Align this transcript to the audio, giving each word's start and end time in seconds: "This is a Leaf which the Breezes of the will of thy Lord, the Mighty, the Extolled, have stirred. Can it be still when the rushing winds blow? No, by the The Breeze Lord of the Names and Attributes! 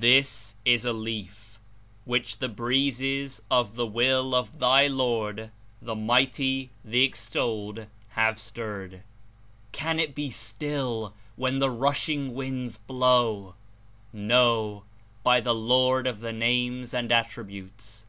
"This 0.00 0.56
is 0.64 0.84
a 0.84 0.92
Leaf 0.92 1.60
which 2.04 2.38
the 2.38 2.48
Breezes 2.48 3.40
of 3.52 3.76
the 3.76 3.86
will 3.86 4.34
of 4.34 4.58
thy 4.58 4.88
Lord, 4.88 5.52
the 5.80 5.94
Mighty, 5.94 6.70
the 6.84 7.04
Extolled, 7.04 7.86
have 8.14 8.40
stirred. 8.40 9.04
Can 9.70 10.00
it 10.00 10.12
be 10.12 10.28
still 10.28 11.14
when 11.36 11.60
the 11.60 11.70
rushing 11.70 12.34
winds 12.34 12.78
blow? 12.78 13.54
No, 14.12 14.82
by 15.22 15.38
the 15.40 15.50
The 15.54 15.60
Breeze 15.60 15.68
Lord 15.68 16.06
of 16.08 16.18
the 16.18 16.32
Names 16.32 16.92
and 16.92 17.12
Attributes! 17.12 18.06